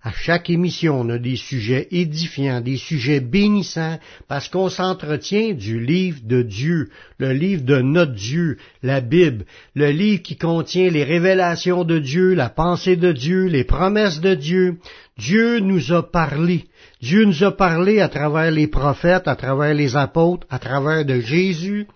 À 0.00 0.12
chaque 0.12 0.48
émission, 0.48 1.00
on 1.00 1.08
a 1.08 1.18
des 1.18 1.34
sujets 1.34 1.88
édifiants, 1.90 2.60
des 2.60 2.76
sujets 2.76 3.18
bénissants, 3.18 3.98
parce 4.28 4.48
qu'on 4.48 4.68
s'entretient 4.68 5.54
du 5.54 5.80
livre 5.84 6.20
de 6.22 6.42
Dieu, 6.42 6.90
le 7.18 7.32
livre 7.32 7.64
de 7.64 7.80
notre 7.80 8.14
Dieu, 8.14 8.58
la 8.84 9.00
Bible, 9.00 9.44
le 9.74 9.90
livre 9.90 10.22
qui 10.22 10.36
contient 10.36 10.88
les 10.88 11.02
révélations 11.02 11.82
de 11.82 11.98
Dieu, 11.98 12.34
la 12.34 12.48
pensée 12.48 12.94
de 12.94 13.10
Dieu, 13.10 13.46
les 13.46 13.64
promesses 13.64 14.20
de 14.20 14.34
Dieu. 14.36 14.76
Dieu 15.18 15.58
nous 15.58 15.92
a 15.92 16.08
parlé. 16.08 16.67
Dieu 17.00 17.24
nous 17.24 17.44
a 17.44 17.56
parlé 17.56 18.00
à 18.00 18.08
travers 18.08 18.50
les 18.50 18.66
prophètes, 18.66 19.28
à 19.28 19.36
travers 19.36 19.72
les 19.72 19.96
apôtres, 19.96 20.46
à 20.50 20.58
travers 20.58 21.04
de 21.04 21.20
Jésus. 21.20 21.86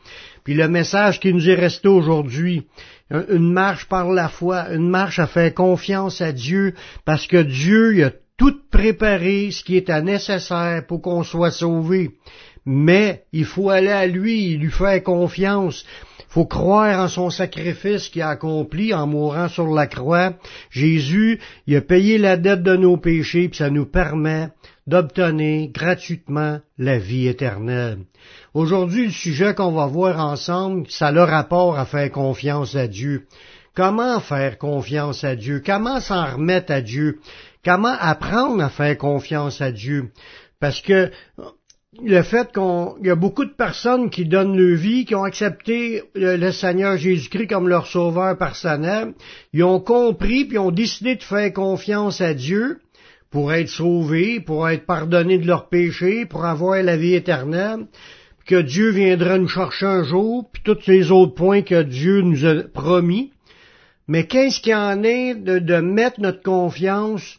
Puis 0.44 0.54
le 0.54 0.68
message 0.68 1.18
qui 1.18 1.32
nous 1.32 1.48
est 1.48 1.54
resté 1.54 1.88
aujourd'hui, 1.88 2.66
une 3.10 3.52
marche 3.52 3.86
par 3.86 4.10
la 4.10 4.28
foi, 4.28 4.72
une 4.72 4.88
marche 4.88 5.18
à 5.18 5.26
faire 5.26 5.52
confiance 5.54 6.20
à 6.20 6.32
Dieu, 6.32 6.74
parce 7.04 7.26
que 7.26 7.42
Dieu 7.42 8.04
a 8.04 8.10
tout 8.36 8.60
préparé 8.70 9.50
ce 9.50 9.64
qui 9.64 9.76
est 9.76 9.88
nécessaire 10.02 10.86
pour 10.86 11.02
qu'on 11.02 11.24
soit 11.24 11.50
sauvé. 11.50 12.12
Mais 12.64 13.24
il 13.32 13.44
faut 13.44 13.70
aller 13.70 13.90
à 13.90 14.06
lui, 14.06 14.56
lui 14.56 14.70
faire 14.70 15.02
confiance. 15.02 15.84
Il 16.20 16.32
faut 16.32 16.46
croire 16.46 17.00
en 17.00 17.08
son 17.08 17.28
sacrifice 17.28 18.08
qu'il 18.08 18.22
a 18.22 18.30
accompli 18.30 18.94
en 18.94 19.06
mourant 19.06 19.48
sur 19.48 19.66
la 19.66 19.86
croix. 19.86 20.34
Jésus, 20.70 21.40
il 21.66 21.76
a 21.76 21.80
payé 21.80 22.18
la 22.18 22.36
dette 22.36 22.62
de 22.62 22.76
nos 22.76 22.96
péchés, 22.96 23.48
puis 23.48 23.58
ça 23.58 23.68
nous 23.68 23.86
permet 23.86 24.48
d'obtenir 24.86 25.70
gratuitement 25.70 26.60
la 26.78 26.98
vie 26.98 27.28
éternelle. 27.28 27.98
Aujourd'hui, 28.54 29.06
le 29.06 29.12
sujet 29.12 29.54
qu'on 29.54 29.72
va 29.72 29.86
voir 29.86 30.18
ensemble, 30.18 30.86
ça 30.88 31.08
a 31.08 31.12
le 31.12 31.22
rapport 31.22 31.78
à 31.78 31.86
faire 31.86 32.10
confiance 32.10 32.74
à 32.74 32.88
Dieu. 32.88 33.26
Comment 33.74 34.20
faire 34.20 34.58
confiance 34.58 35.24
à 35.24 35.34
Dieu? 35.34 35.62
Comment 35.64 36.00
s'en 36.00 36.34
remettre 36.34 36.72
à 36.72 36.80
Dieu? 36.80 37.20
Comment 37.64 37.96
apprendre 37.98 38.62
à 38.62 38.68
faire 38.68 38.98
confiance 38.98 39.60
à 39.60 39.72
Dieu? 39.72 40.10
Parce 40.60 40.82
que 40.82 41.10
le 42.00 42.22
fait 42.22 42.52
qu'il 42.52 43.06
y 43.06 43.10
a 43.10 43.14
beaucoup 43.14 43.44
de 43.44 43.52
personnes 43.52 44.10
qui 44.10 44.24
donnent 44.24 44.56
leur 44.56 44.78
vie, 44.78 45.04
qui 45.04 45.14
ont 45.14 45.24
accepté 45.24 46.02
le, 46.14 46.50
Seigneur 46.50 46.96
Jésus-Christ 46.96 47.48
comme 47.48 47.68
leur 47.68 47.86
sauveur 47.86 48.36
personnel, 48.38 49.12
ils 49.52 49.64
ont 49.64 49.80
compris 49.80 50.46
puis 50.46 50.58
ont 50.58 50.70
décidé 50.70 51.16
de 51.16 51.22
faire 51.22 51.52
confiance 51.52 52.20
à 52.20 52.34
Dieu, 52.34 52.80
pour 53.32 53.52
être 53.52 53.68
sauvés, 53.68 54.40
pour 54.40 54.68
être 54.68 54.86
pardonnés 54.86 55.38
de 55.38 55.46
leurs 55.46 55.68
péchés, 55.68 56.26
pour 56.26 56.44
avoir 56.44 56.80
la 56.82 56.96
vie 56.96 57.14
éternelle, 57.14 57.86
que 58.46 58.60
Dieu 58.60 58.90
viendra 58.90 59.38
nous 59.38 59.48
chercher 59.48 59.86
un 59.86 60.04
jour, 60.04 60.48
puis 60.52 60.62
tous 60.62 60.82
ces 60.84 61.10
autres 61.10 61.34
points 61.34 61.62
que 61.62 61.82
Dieu 61.82 62.20
nous 62.20 62.44
a 62.44 62.62
promis. 62.62 63.32
Mais 64.06 64.26
qu'est-ce 64.26 64.60
qu'il 64.60 64.74
en 64.74 65.02
est 65.02 65.34
de, 65.34 65.80
mettre 65.80 66.20
notre 66.20 66.42
confiance 66.42 67.38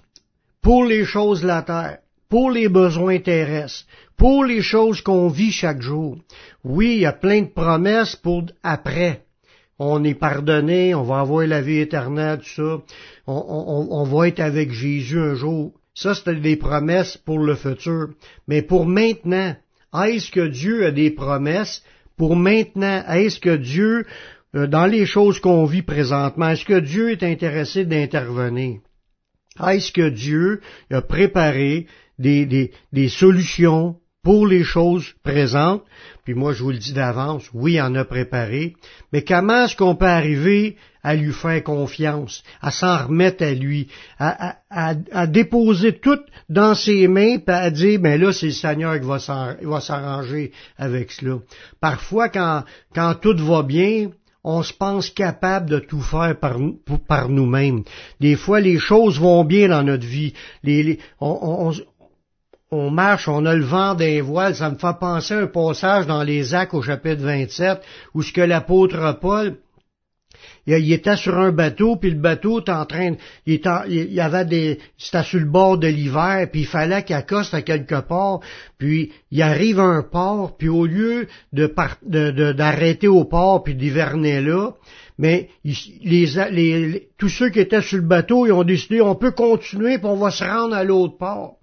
pour 0.61 0.83
les 0.83 1.05
choses 1.05 1.41
de 1.41 1.47
la 1.47 1.61
terre, 1.61 1.99
pour 2.27 2.49
les 2.49 2.69
besoins 2.69 3.19
terrestres, 3.19 3.85
pour 4.17 4.45
les 4.45 4.61
choses 4.61 5.01
qu'on 5.01 5.27
vit 5.27 5.51
chaque 5.51 5.81
jour? 5.81 6.17
Oui, 6.63 6.93
il 6.95 7.01
y 7.01 7.05
a 7.05 7.13
plein 7.13 7.41
de 7.41 7.47
promesses 7.49 8.15
pour 8.15 8.45
après 8.63 9.23
on 9.79 10.03
est 10.03 10.15
pardonné, 10.15 10.93
on 10.95 11.03
va 11.03 11.19
avoir 11.19 11.45
la 11.47 11.61
vie 11.61 11.79
éternelle, 11.79 12.39
tout 12.39 12.45
ça, 12.55 12.81
on, 13.27 14.03
va 14.03 14.27
être 14.27 14.39
avec 14.39 14.71
Jésus 14.71 15.19
un 15.19 15.35
jour. 15.35 15.73
Ça, 15.95 16.15
c'était 16.15 16.35
des 16.35 16.55
promesses 16.55 17.17
pour 17.17 17.39
le 17.39 17.55
futur. 17.55 18.09
Mais 18.47 18.61
pour 18.61 18.85
maintenant, 18.85 19.55
est-ce 20.05 20.31
que 20.31 20.47
Dieu 20.47 20.85
a 20.85 20.91
des 20.91 21.11
promesses? 21.11 21.83
Pour 22.17 22.35
maintenant? 22.35 23.03
Est-ce 23.07 23.39
que 23.39 23.55
Dieu, 23.55 24.05
euh, 24.55 24.67
dans 24.67 24.85
les 24.85 25.05
choses 25.05 25.39
qu'on 25.39 25.65
vit 25.65 25.83
présentement, 25.83 26.49
est-ce 26.49 26.65
que 26.65 26.79
Dieu 26.79 27.11
est 27.11 27.23
intéressé 27.23 27.85
d'intervenir? 27.85 28.79
Est-ce 29.59 29.91
que 29.91 30.09
Dieu 30.09 30.61
a 30.91 31.01
préparé 31.01 31.87
des, 32.17 32.45
des, 32.45 32.71
des 32.91 33.09
solutions 33.09 33.97
pour 34.23 34.47
les 34.47 34.63
choses 34.63 35.13
présentes, 35.23 35.83
puis 36.23 36.33
moi 36.33 36.53
je 36.53 36.63
vous 36.63 36.71
le 36.71 36.77
dis 36.77 36.93
d'avance, 36.93 37.43
oui, 37.53 37.73
il 37.73 37.81
en 37.81 37.93
a 37.95 38.05
préparé, 38.05 38.75
mais 39.11 39.23
comment 39.23 39.65
est-ce 39.65 39.75
qu'on 39.75 39.95
peut 39.95 40.05
arriver 40.05 40.77
à 41.03 41.15
lui 41.15 41.33
faire 41.33 41.61
confiance, 41.61 42.41
à 42.61 42.71
s'en 42.71 43.07
remettre 43.07 43.43
à 43.43 43.53
lui, 43.53 43.89
à, 44.19 45.27
déposer 45.27 45.99
tout 45.99 46.19
dans 46.47 46.73
ses 46.73 47.09
mains, 47.09 47.37
puis 47.37 47.53
à 47.53 47.69
dire, 47.69 47.99
ben 47.99 48.19
là, 48.19 48.31
c'est 48.31 48.47
le 48.47 48.51
Seigneur 48.53 48.97
qui 48.99 49.05
va 49.05 49.81
s'arranger 49.81 50.53
avec 50.77 51.11
cela. 51.11 51.39
Parfois, 51.81 52.29
quand, 52.29 52.63
quand 52.95 53.15
tout 53.15 53.35
va 53.45 53.63
bien, 53.63 54.11
on 54.45 54.61
se 54.61 54.73
pense 54.73 55.09
capable 55.09 55.69
de 55.69 55.79
tout 55.79 56.01
faire 56.01 56.37
par, 56.37 57.29
nous-mêmes. 57.29 57.83
Des 58.19 58.35
fois, 58.35 58.59
les 58.59 58.77
choses 58.77 59.19
vont 59.19 59.45
bien 59.45 59.69
dans 59.69 59.83
notre 59.83 60.05
vie. 60.05 60.33
Les, 60.63 60.99
marche, 62.89 63.27
on 63.27 63.45
a 63.45 63.55
le 63.55 63.63
vent 63.63 63.95
des 63.95 64.21
voiles, 64.21 64.55
ça 64.55 64.69
me 64.69 64.77
fait 64.77 64.99
penser 64.99 65.33
à 65.33 65.39
un 65.39 65.47
passage 65.47 66.07
dans 66.07 66.23
les 66.23 66.53
actes 66.53 66.73
au 66.73 66.81
chapitre 66.81 67.23
27, 67.23 67.81
où 68.13 68.21
ce 68.21 68.33
que 68.33 68.41
l'apôtre 68.41 69.17
Paul, 69.19 69.57
il, 70.65 70.93
était 70.93 71.15
sur 71.15 71.37
un 71.37 71.51
bateau, 71.51 71.97
puis 71.97 72.11
le 72.11 72.19
bateau 72.19 72.61
était 72.61 72.71
en 72.71 72.85
train, 72.85 73.15
il, 73.45 73.61
il 73.87 74.13
y 74.13 74.21
avait 74.21 74.45
des, 74.45 74.79
c'était 74.97 75.23
sur 75.23 75.39
le 75.39 75.45
bord 75.45 75.77
de 75.77 75.87
l'hiver, 75.87 76.47
puis 76.51 76.61
il 76.61 76.67
fallait 76.67 77.03
qu'il 77.03 77.15
accoste 77.15 77.53
à 77.53 77.61
quelque 77.61 78.01
part, 78.01 78.39
puis 78.77 79.11
il 79.31 79.41
arrive 79.41 79.79
à 79.79 79.83
un 79.83 80.03
port, 80.03 80.55
puis 80.57 80.69
au 80.69 80.85
lieu 80.85 81.27
de, 81.51 81.67
d'arrêter 82.53 83.07
au 83.07 83.25
port 83.25 83.63
puis 83.63 83.75
d'hiverner 83.75 84.41
là, 84.41 84.71
mais 85.17 85.49
tous 87.17 87.29
ceux 87.29 87.49
qui 87.49 87.59
étaient 87.59 87.81
sur 87.81 87.97
le 87.97 88.07
bateau, 88.07 88.45
ils 88.45 88.51
ont 88.51 88.63
décidé, 88.63 89.01
on 89.01 89.15
peut 89.15 89.31
continuer, 89.31 89.97
puis 89.97 90.07
on 90.07 90.17
va 90.17 90.31
se 90.31 90.43
rendre 90.43 90.75
à 90.75 90.83
l'autre 90.83 91.17
port. 91.17 91.57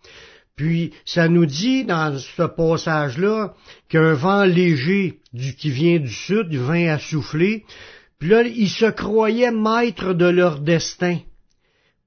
Puis 0.61 0.93
ça 1.07 1.27
nous 1.27 1.47
dit 1.47 1.87
dans 1.87 2.19
ce 2.19 2.43
passage-là 2.43 3.55
qu'un 3.89 4.13
vent 4.13 4.45
léger 4.45 5.19
du, 5.33 5.55
qui 5.57 5.71
vient 5.71 5.99
du 5.99 6.13
sud, 6.13 6.51
du 6.51 6.59
vent 6.59 6.87
à 6.87 6.99
souffler, 6.99 7.65
puis 8.19 8.29
là, 8.29 8.43
ils 8.43 8.69
se 8.69 8.85
croyaient 8.85 9.53
maîtres 9.53 10.13
de 10.13 10.27
leur 10.27 10.61
destin. 10.61 11.17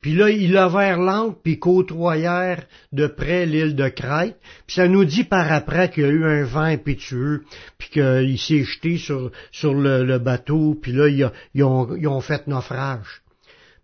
Puis 0.01 0.13
là, 0.13 0.29
ils 0.29 0.51
levèrent 0.51 0.99
l'encre, 0.99 1.39
puis 1.43 1.57
côtoyèrent 1.57 2.67
de 2.91 3.07
près 3.07 3.47
l'île 3.47 3.75
de 3.75 3.89
Crète. 3.89 4.37
Puis 4.67 4.75
ça 4.75 4.87
nous 4.87 5.03
dit 5.03 5.23
par 5.23 5.51
après 5.51 5.89
qu'il 5.89 6.03
y 6.03 6.05
a 6.05 6.09
eu 6.09 6.23
un 6.23 6.43
vent 6.43 6.59
impétueux, 6.61 7.45
puis 7.79 7.89
qu'il 7.89 8.37
s'est 8.37 8.65
jeté 8.65 8.97
sur, 8.97 9.31
sur 9.51 9.73
le, 9.73 10.19
bateau, 10.19 10.77
puis 10.79 10.91
là, 10.91 11.07
ils 11.07 11.63
ont, 11.63 11.95
ils 11.95 12.07
ont 12.07 12.21
fait 12.21 12.45
naufrage 12.45 13.22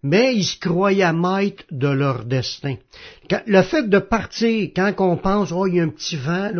mais 0.03 0.35
ils 0.35 0.43
se 0.43 0.59
croyaient 0.59 1.13
maîtres 1.13 1.65
de 1.71 1.87
leur 1.87 2.25
destin. 2.25 2.75
Le 3.47 3.61
fait 3.61 3.89
de 3.89 3.99
partir, 3.99 4.69
quand 4.75 4.93
on 4.99 5.17
pense, 5.17 5.51
oh, 5.51 5.67
il 5.67 5.75
y 5.75 5.79
a 5.79 5.83
un 5.83 5.89
petit 5.89 6.15
vent, 6.15 6.51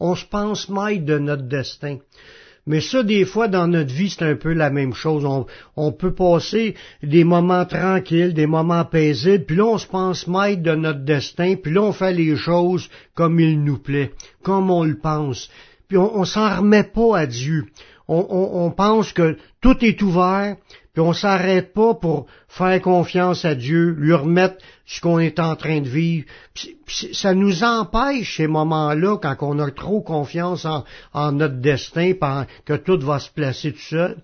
on, 0.00 0.14
se 0.14 0.24
pense 0.24 0.68
maître 0.68 1.04
de 1.04 1.18
notre 1.18 1.42
destin. 1.48 1.98
Mais 2.66 2.80
ça, 2.82 3.02
des 3.02 3.24
fois, 3.24 3.48
dans 3.48 3.66
notre 3.66 3.92
vie, 3.92 4.10
c'est 4.10 4.24
un 4.24 4.36
peu 4.36 4.52
la 4.52 4.68
même 4.68 4.92
chose. 4.92 5.24
On, 5.24 5.46
on, 5.76 5.90
peut 5.90 6.12
passer 6.12 6.74
des 7.02 7.24
moments 7.24 7.64
tranquilles, 7.64 8.34
des 8.34 8.46
moments 8.46 8.84
paisibles, 8.84 9.46
puis 9.46 9.56
là, 9.56 9.64
on 9.64 9.78
se 9.78 9.86
pense 9.86 10.26
maître 10.26 10.62
de 10.62 10.74
notre 10.74 11.04
destin, 11.04 11.56
puis 11.56 11.72
là, 11.72 11.82
on 11.82 11.92
fait 11.92 12.12
les 12.12 12.36
choses 12.36 12.90
comme 13.14 13.40
il 13.40 13.64
nous 13.64 13.78
plaît, 13.78 14.12
comme 14.42 14.70
on 14.70 14.84
le 14.84 14.98
pense. 14.98 15.48
Puis 15.88 15.96
on, 15.96 16.18
on 16.18 16.26
s'en 16.26 16.58
remet 16.58 16.84
pas 16.84 17.20
à 17.20 17.26
Dieu. 17.26 17.64
On, 18.10 18.70
pense 18.70 19.12
que 19.12 19.36
tout 19.60 19.84
est 19.84 20.00
ouvert, 20.00 20.56
puis 20.94 21.02
on 21.02 21.12
s'arrête 21.12 21.74
pas 21.74 21.92
pour 21.92 22.26
faire 22.48 22.80
confiance 22.80 23.44
à 23.44 23.54
Dieu, 23.54 23.90
lui 23.90 24.14
remettre 24.14 24.56
ce 24.86 25.02
qu'on 25.02 25.18
est 25.18 25.38
en 25.38 25.56
train 25.56 25.82
de 25.82 25.88
vivre. 25.88 26.26
ça 27.12 27.34
nous 27.34 27.62
empêche 27.62 28.38
ces 28.38 28.46
moments-là, 28.46 29.18
quand 29.18 29.36
on 29.42 29.58
a 29.58 29.70
trop 29.70 30.00
confiance 30.00 30.66
en, 31.12 31.32
notre 31.32 31.60
destin, 31.60 32.14
que 32.64 32.74
tout 32.74 32.98
va 33.00 33.18
se 33.18 33.30
placer 33.30 33.72
tout 33.72 33.78
seul. 33.78 34.16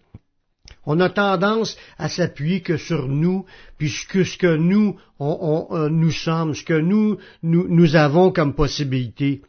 On 0.87 0.99
a 1.01 1.11
tendance 1.11 1.77
à 1.99 2.09
s'appuyer 2.09 2.63
que 2.63 2.79
sur 2.79 3.07
nous, 3.07 3.45
puisque 3.77 4.25
ce 4.25 4.39
que 4.39 4.57
nous, 4.57 4.97
euh, 5.21 5.91
nous 5.91 6.11
sommes, 6.11 6.55
ce 6.55 6.65
que 6.65 6.81
nous, 6.81 7.19
nous 7.43 7.97
avons 7.97 8.33
comme 8.33 8.55
possibilité. 8.55 9.43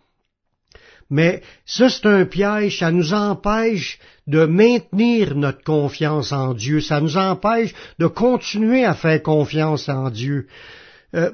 Mais 1.09 1.41
ça, 1.65 1.89
c'est 1.89 2.07
un 2.07 2.25
piège, 2.25 2.79
ça 2.79 2.91
nous 2.91 3.13
empêche 3.13 3.99
de 4.27 4.45
maintenir 4.45 5.35
notre 5.35 5.63
confiance 5.63 6.31
en 6.31 6.53
Dieu, 6.53 6.81
ça 6.81 6.99
nous 6.99 7.17
empêche 7.17 7.73
de 7.99 8.07
continuer 8.07 8.83
à 8.83 8.95
faire 8.95 9.21
confiance 9.21 9.87
en 9.87 10.09
Dieu. 10.09 10.47
Euh, 11.13 11.31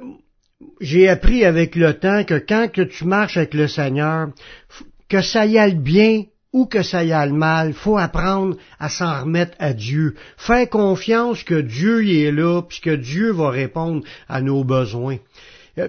j'ai 0.81 1.07
appris 1.07 1.45
avec 1.45 1.75
le 1.75 1.93
temps 1.93 2.23
que 2.23 2.37
quand 2.37 2.69
que 2.71 2.81
tu 2.81 3.05
marches 3.05 3.37
avec 3.37 3.53
le 3.53 3.67
Seigneur, 3.67 4.29
que 5.07 5.21
ça 5.21 5.45
y 5.45 5.57
aille 5.57 5.75
bien 5.75 6.23
ou 6.53 6.65
que 6.65 6.83
ça 6.83 7.03
y 7.03 7.13
aille 7.13 7.31
mal, 7.31 7.73
faut 7.73 7.97
apprendre 7.97 8.57
à 8.77 8.89
s'en 8.89 9.21
remettre 9.21 9.55
à 9.59 9.73
Dieu. 9.73 10.15
Faire 10.37 10.69
confiance 10.69 11.43
que 11.43 11.61
Dieu 11.61 12.03
y 12.03 12.23
est 12.23 12.31
là, 12.31 12.61
puis 12.61 12.81
que 12.81 12.95
Dieu 12.95 13.31
va 13.31 13.49
répondre 13.49 14.03
à 14.27 14.41
nos 14.41 14.63
besoins. 14.63 15.17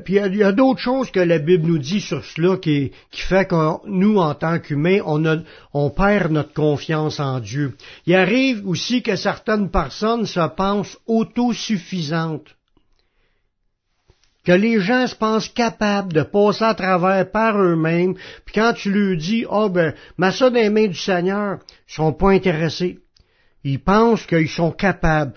Puis 0.04 0.14
il 0.16 0.36
y 0.36 0.42
a, 0.44 0.52
d'autres 0.52 0.80
choses 0.80 1.10
que 1.10 1.20
la 1.20 1.38
Bible 1.38 1.66
nous 1.66 1.78
dit 1.78 2.00
sur 2.00 2.24
cela 2.24 2.56
qui, 2.56 2.92
fait 3.10 3.48
que 3.48 3.86
nous, 3.88 4.18
en 4.18 4.34
tant 4.34 4.60
qu'humains, 4.60 5.00
on, 5.72 5.90
perd 5.90 6.30
notre 6.30 6.54
confiance 6.54 7.18
en 7.18 7.40
Dieu. 7.40 7.76
Il 8.06 8.14
arrive 8.14 8.66
aussi 8.66 9.02
que 9.02 9.16
certaines 9.16 9.70
personnes 9.70 10.26
se 10.26 10.48
pensent 10.48 10.98
autosuffisantes 11.06 12.54
que 14.44 14.52
les 14.52 14.80
gens 14.80 15.06
se 15.06 15.14
pensent 15.14 15.48
capables 15.48 16.12
de 16.12 16.22
passer 16.22 16.64
à 16.64 16.74
travers 16.74 17.30
par 17.30 17.56
eux-mêmes, 17.60 18.14
puis 18.44 18.54
quand 18.56 18.72
tu 18.72 18.90
leur 18.90 19.16
dis, 19.16 19.46
oh 19.48 19.68
ben, 19.68 19.94
mets 20.18 20.32
ça 20.32 20.50
les 20.50 20.68
mains 20.68 20.88
du 20.88 20.98
Seigneur, 20.98 21.58
ils 21.88 21.94
sont 21.94 22.12
pas 22.12 22.30
intéressés. 22.30 22.98
Ils 23.64 23.78
pensent 23.78 24.26
qu'ils 24.26 24.48
sont 24.48 24.72
capables, 24.72 25.34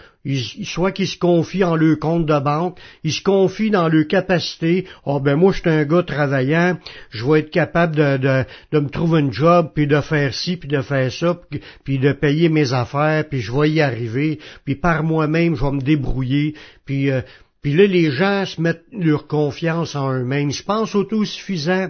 soit 0.63 0.91
qu'ils 0.91 1.07
se 1.07 1.17
confient 1.17 1.63
en 1.63 1.75
leur 1.75 1.99
compte 1.99 2.25
de 2.25 2.39
banque, 2.39 2.79
ils 3.03 3.13
se 3.13 3.21
confient 3.21 3.69
dans 3.69 3.87
leur 3.87 4.07
capacité. 4.07 4.85
Oh 5.05 5.19
ben 5.19 5.35
moi 5.35 5.51
je 5.51 5.59
suis 5.59 5.69
un 5.69 5.85
gars 5.85 6.01
travaillant, 6.01 6.77
je 7.11 7.23
vais 7.23 7.41
être 7.41 7.51
capable 7.51 7.95
de, 7.95 8.17
de, 8.17 8.43
de, 8.71 8.79
me 8.79 8.89
trouver 8.89 9.21
un 9.21 9.31
job, 9.31 9.71
puis 9.75 9.85
de 9.85 10.01
faire 10.01 10.33
ci, 10.33 10.57
puis 10.57 10.67
de 10.67 10.81
faire 10.81 11.11
ça, 11.11 11.39
puis, 11.83 11.99
de 11.99 12.13
payer 12.13 12.49
mes 12.49 12.73
affaires, 12.73 13.25
puis 13.29 13.41
je 13.41 13.51
vais 13.51 13.69
y 13.69 13.81
arriver, 13.81 14.39
puis 14.63 14.75
par 14.75 15.03
moi-même 15.03 15.55
je 15.55 15.63
vais 15.63 15.71
me 15.71 15.81
débrouiller, 15.81 16.55
puis 16.85 17.11
euh, 17.11 17.21
puis 17.61 17.73
là, 17.73 17.87
les 17.87 18.11
gens 18.11 18.45
se 18.45 18.61
mettent 18.61 18.85
leur 18.91 19.25
confiance 19.25 19.95
en 19.95 20.13
eux-mêmes, 20.13 20.51
ils 20.51 20.53
se 20.53 20.61
pensent 20.61 20.93
autosuffisants. 20.93 21.89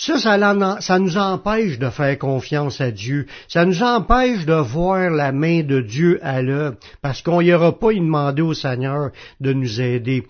Ça, 0.00 0.16
ça, 0.16 0.98
nous 1.00 1.16
empêche 1.16 1.76
de 1.80 1.90
faire 1.90 2.16
confiance 2.20 2.80
à 2.80 2.92
Dieu. 2.92 3.26
Ça 3.48 3.64
nous 3.64 3.82
empêche 3.82 4.46
de 4.46 4.54
voir 4.54 5.10
la 5.10 5.32
main 5.32 5.64
de 5.64 5.80
Dieu 5.80 6.20
à 6.22 6.40
l'œuvre, 6.40 6.76
parce 7.02 7.20
qu'on 7.20 7.42
n'y 7.42 7.52
aura 7.52 7.76
pas 7.76 7.92
demandé 7.92 8.40
au 8.40 8.54
Seigneur 8.54 9.10
de 9.40 9.52
nous 9.52 9.80
aider. 9.80 10.24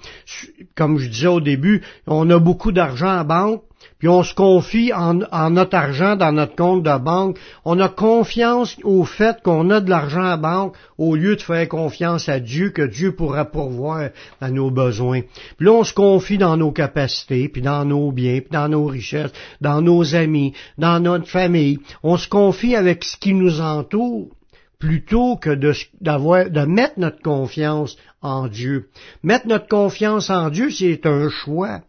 Comme 0.75 0.97
je 0.97 1.11
disais 1.11 1.27
au 1.27 1.43
début, 1.43 1.83
on 2.07 2.31
a 2.31 2.39
beaucoup 2.39 2.73
d'argent 2.73 3.19
en 3.19 3.25
banque, 3.25 3.63
puis 3.99 4.09
on 4.09 4.23
se 4.23 4.35
confie 4.35 4.93
en, 4.93 5.15
notre 5.51 5.77
argent 5.77 6.15
dans 6.15 6.31
notre 6.31 6.55
compte 6.55 6.85
de 6.85 6.99
banque. 6.99 7.37
On 7.65 7.81
a 7.81 7.89
confiance 7.89 8.77
au 8.85 9.05
fait 9.05 9.43
qu'on 9.43 9.71
a 9.71 9.81
de 9.81 9.91
l'argent 9.91 10.25
à 10.25 10.37
banque 10.37 10.77
au 10.99 11.17
lieu 11.17 11.35
de 11.35 11.43
faire 11.43 11.69
confiance 11.69 12.29
à 12.29 12.39
Dieu 12.39 12.71
que 12.71 12.83
Dieu 12.83 13.13
pourra 13.13 13.45
pourvoir 13.45 14.11
à 14.41 14.51
nos 14.51 14.71
besoins. 14.71 15.23
Puis 15.57 15.67
là, 15.67 15.73
on 15.73 15.85
se 15.85 15.95
confie 15.95 16.39
dans 16.39 16.57
nos 16.57 16.71
capacités, 16.71 17.49
puis 17.49 17.63
dans 17.63 17.85
nos 17.85 18.13
biens, 18.13 18.41
puis 18.41 18.51
dans 18.53 18.69
nos 18.69 18.87
richesses, 18.87 19.33
dans 19.61 19.83
nos 19.83 20.15
amis, 20.15 20.53
dans 20.79 21.01
notre 21.01 21.27
famille. 21.27 21.81
On 22.05 22.17
se 22.17 22.29
confie 22.29 22.77
avec 22.77 23.03
ce 23.03 23.17
qui 23.17 23.35
nous 23.35 23.61
entoure 23.61 24.29
plutôt 24.79 25.37
que 25.37 25.51
de, 25.51 25.73
de 26.01 26.65
mettre 26.65 27.01
notre 27.01 27.21
confiance 27.21 27.97
en 28.23 28.47
Dieu. 28.47 28.89
Mettre 29.25 29.49
notre 29.49 29.67
confiance 29.67 30.31
en 30.31 30.51
Dieu, 30.51 30.71
c'est 30.71 31.05
un 31.05 31.29
choix. 31.29 31.81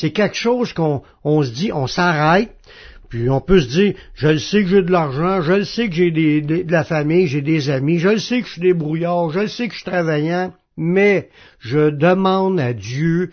C'est 0.00 0.12
quelque 0.12 0.36
chose 0.36 0.72
qu'on 0.72 1.02
on 1.24 1.42
se 1.42 1.50
dit, 1.50 1.72
on 1.74 1.86
s'arrête, 1.86 2.50
puis 3.10 3.28
on 3.28 3.42
peut 3.42 3.60
se 3.60 3.68
dire, 3.68 3.94
je 4.14 4.28
le 4.28 4.38
sais 4.38 4.62
que 4.62 4.70
j'ai 4.70 4.80
de 4.82 4.90
l'argent, 4.90 5.42
je 5.42 5.52
le 5.52 5.64
sais 5.64 5.90
que 5.90 5.94
j'ai 5.94 6.10
de 6.10 6.72
la 6.72 6.84
famille, 6.84 7.26
j'ai 7.26 7.42
des 7.42 7.68
amis, 7.68 7.98
je 7.98 8.08
le 8.08 8.18
sais 8.18 8.40
que 8.40 8.46
je 8.46 8.52
suis 8.52 8.62
débrouillard, 8.62 9.28
je 9.28 9.40
le 9.40 9.48
sais 9.48 9.68
que 9.68 9.74
je 9.74 9.80
suis 9.80 9.90
travaillant, 9.90 10.54
mais 10.78 11.28
je 11.58 11.90
demande 11.90 12.58
à 12.60 12.72
Dieu 12.72 13.30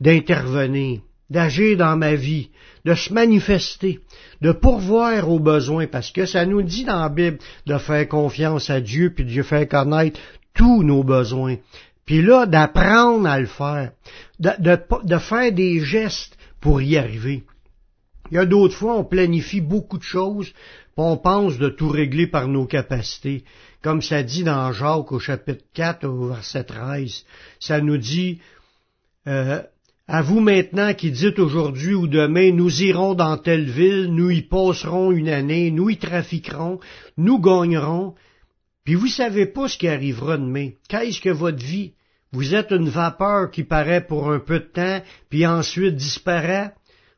d'intervenir, 0.00 1.00
d'agir 1.28 1.76
dans 1.76 1.98
ma 1.98 2.14
vie, 2.14 2.48
de 2.86 2.94
se 2.94 3.12
manifester, 3.12 4.00
de 4.40 4.52
pourvoir 4.52 5.28
aux 5.28 5.38
besoins, 5.38 5.86
parce 5.86 6.12
que 6.12 6.24
ça 6.24 6.46
nous 6.46 6.62
dit 6.62 6.84
dans 6.84 7.00
la 7.00 7.10
Bible 7.10 7.36
de 7.66 7.76
faire 7.76 8.08
confiance 8.08 8.70
à 8.70 8.80
Dieu, 8.80 9.12
puis 9.14 9.26
de 9.26 9.42
faire 9.42 9.68
connaître 9.68 10.18
tous 10.54 10.82
nos 10.82 11.04
besoins. 11.04 11.56
Puis 12.06 12.22
là, 12.22 12.46
d'apprendre 12.46 13.26
à 13.26 13.40
le 13.40 13.46
faire, 13.46 13.92
de, 14.38 14.50
de, 15.04 15.18
faire 15.18 15.52
des 15.52 15.80
gestes 15.80 16.36
pour 16.60 16.82
y 16.82 16.96
arriver. 16.96 17.44
Il 18.30 18.34
y 18.34 18.38
a 18.38 18.46
d'autres 18.46 18.74
fois, 18.74 18.96
on 18.96 19.04
planifie 19.04 19.60
beaucoup 19.60 19.98
de 19.98 20.02
choses, 20.02 20.50
puis 20.52 20.94
on 20.96 21.16
pense 21.16 21.58
de 21.58 21.68
tout 21.68 21.88
régler 21.88 22.26
par 22.26 22.48
nos 22.48 22.66
capacités. 22.66 23.44
Comme 23.82 24.02
ça 24.02 24.22
dit 24.22 24.44
dans 24.44 24.72
Jacques 24.72 25.12
au 25.12 25.18
chapitre 25.18 25.64
4 25.74 26.06
au 26.06 26.28
verset 26.28 26.64
13, 26.64 27.24
ça 27.60 27.80
nous 27.80 27.98
dit, 27.98 28.40
euh, 29.26 29.62
à 30.06 30.20
vous 30.20 30.40
maintenant 30.40 30.92
qui 30.92 31.10
dites 31.10 31.38
aujourd'hui 31.38 31.94
ou 31.94 32.06
demain, 32.06 32.52
nous 32.52 32.82
irons 32.82 33.14
dans 33.14 33.38
telle 33.38 33.64
ville, 33.64 34.06
nous 34.12 34.30
y 34.30 34.42
passerons 34.42 35.12
une 35.12 35.30
année, 35.30 35.70
nous 35.70 35.88
y 35.90 35.96
trafiquerons, 35.96 36.78
nous 37.16 37.38
gagnerons, 37.38 38.14
puis 38.84 38.94
vous 38.94 39.08
savez 39.08 39.46
pas 39.46 39.66
ce 39.66 39.78
qui 39.78 39.88
arrivera 39.88 40.36
demain. 40.36 40.70
Qu'est-ce 40.88 41.20
que 41.20 41.30
votre 41.30 41.64
vie? 41.64 41.92
Vous 42.32 42.54
êtes 42.54 42.70
une 42.70 42.88
vapeur 42.88 43.50
qui 43.50 43.64
paraît 43.64 44.06
pour 44.06 44.30
un 44.30 44.40
peu 44.40 44.58
de 44.58 44.64
temps, 44.64 45.02
puis 45.30 45.46
ensuite 45.46 45.96
disparaît? 45.96 46.74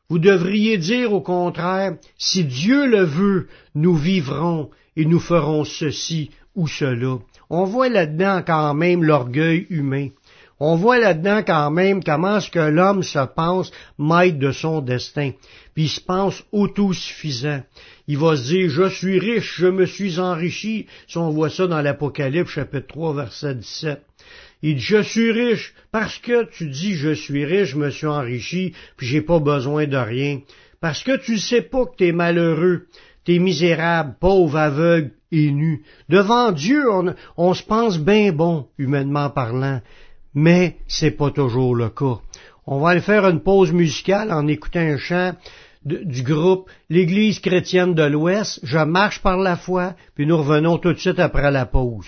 Vous 0.09 0.19
devriez 0.19 0.77
dire 0.77 1.11
au 1.11 1.21
contraire, 1.21 1.97
si 2.17 2.45
Dieu 2.45 2.87
le 2.87 3.03
veut, 3.03 3.47
nous 3.75 3.95
vivrons 3.95 4.69
et 4.95 5.03
nous 5.03 5.19
ferons 5.19 5.65
ceci 5.65 6.31
ou 6.55 6.67
cela. 6.67 7.17
On 7.49 7.65
voit 7.65 7.89
là-dedans 7.89 8.41
quand 8.45 8.73
même 8.73 9.03
l'orgueil 9.03 9.67
humain. 9.69 10.09
On 10.59 10.75
voit 10.75 10.97
là-dedans 10.97 11.43
quand 11.45 11.69
même 11.69 12.03
comment 12.03 12.39
ce 12.39 12.49
que 12.49 12.59
l'homme 12.59 13.03
se 13.03 13.25
pense 13.35 13.71
maître 13.99 14.39
de 14.39 14.51
son 14.51 14.81
destin, 14.81 15.31
puis 15.75 15.83
il 15.83 15.89
se 15.89 16.01
pense 16.01 16.43
autosuffisant. 16.51 17.61
Il 18.07 18.17
va 18.17 18.35
se 18.35 18.47
dire, 18.47 18.69
je 18.69 18.89
suis 18.89 19.19
riche, 19.19 19.55
je 19.57 19.67
me 19.67 19.85
suis 19.85 20.19
enrichi, 20.19 20.87
si 21.07 21.17
on 21.17 21.29
voit 21.29 21.51
ça 21.51 21.67
dans 21.67 21.81
l'Apocalypse 21.81 22.49
chapitre 22.49 22.87
3 22.87 23.13
verset 23.13 23.55
17. 23.55 24.01
Il 24.63 24.75
dit, 24.75 24.81
je 24.81 25.03
suis 25.03 25.31
riche, 25.31 25.75
parce 25.91 26.17
que 26.17 26.45
tu 26.45 26.69
dis, 26.69 26.95
je 26.95 27.13
suis 27.13 27.45
riche, 27.45 27.69
je 27.69 27.77
me 27.77 27.91
suis 27.91 28.07
enrichi, 28.07 28.73
puis 28.95 29.05
j'ai 29.05 29.21
pas 29.21 29.39
besoin 29.39 29.85
de 29.85 29.97
rien. 29.97 30.39
Parce 30.81 31.03
que 31.03 31.17
tu 31.17 31.37
sais 31.37 31.61
pas 31.61 31.85
que 31.85 31.95
t'es 31.97 32.11
malheureux, 32.11 32.87
t'es 33.25 33.37
misérable, 33.37 34.15
pauvre, 34.19 34.57
aveugle 34.57 35.11
et 35.31 35.51
nu. 35.51 35.83
Devant 36.09 36.51
Dieu, 36.51 36.91
on, 36.91 37.13
on 37.35 37.53
se 37.53 37.63
pense 37.63 37.99
bien 37.99 38.31
bon, 38.31 38.67
humainement 38.79 39.29
parlant 39.29 39.81
mais 40.37 40.77
c'est 40.87 41.17
pas 41.17 41.31
toujours 41.31 41.75
le 41.75 41.89
cas. 41.89 42.19
On 42.67 42.79
va 42.79 42.89
aller 42.89 43.01
faire 43.01 43.27
une 43.27 43.39
pause 43.39 43.71
musicale 43.71 44.31
en 44.31 44.45
écoutant 44.45 44.81
un 44.81 44.97
chant 44.97 45.33
du 45.83 46.21
groupe 46.21 46.69
L'Église 46.91 47.39
chrétienne 47.39 47.95
de 47.95 48.03
l'Ouest. 48.03 48.59
Je 48.61 48.77
marche 48.77 49.19
par 49.23 49.37
la 49.37 49.55
foi, 49.55 49.95
puis 50.13 50.27
nous 50.27 50.37
revenons 50.37 50.77
tout 50.77 50.93
de 50.93 50.99
suite 50.99 51.17
après 51.17 51.49
la 51.49 51.65
pause. 51.65 52.05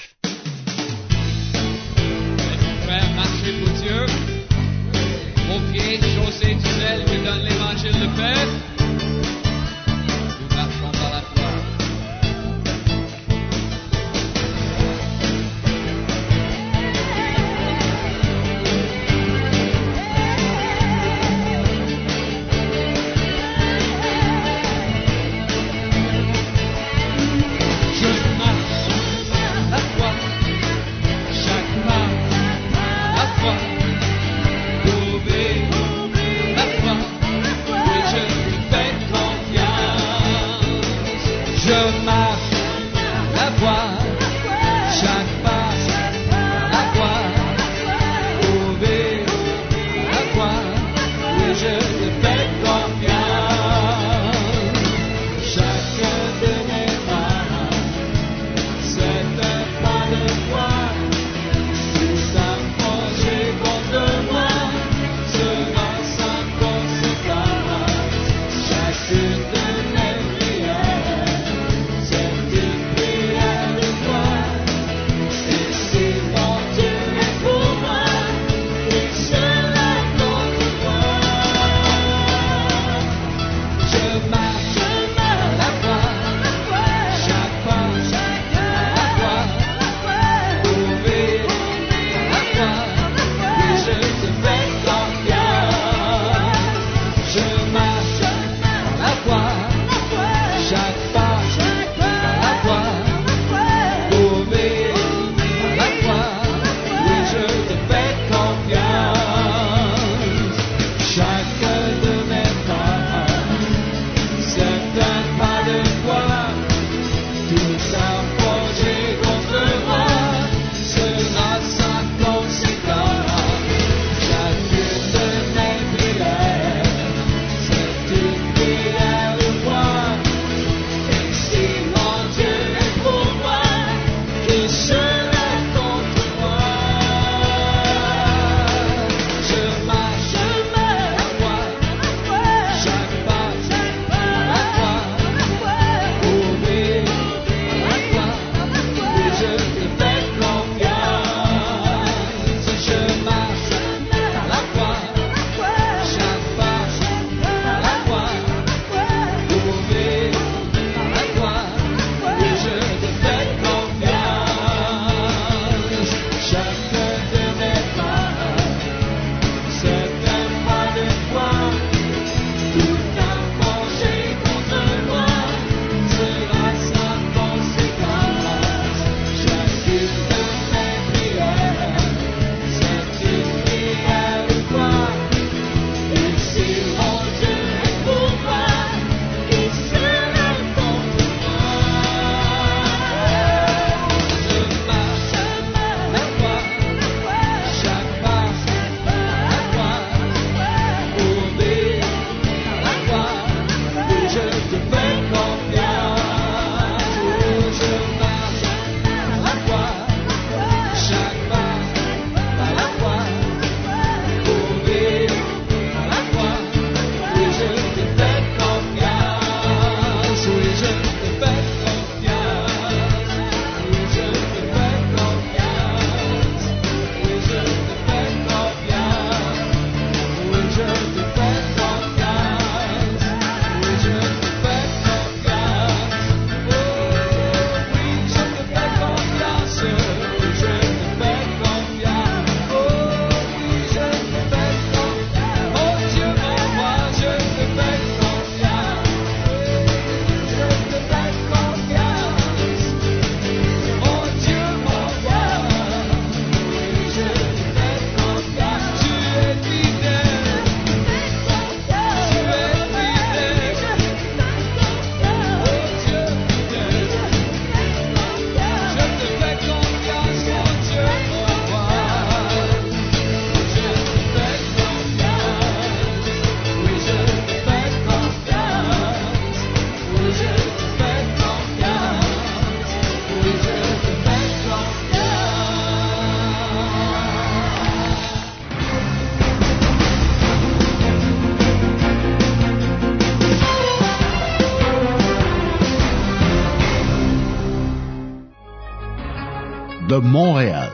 Montréal. 300.22 300.92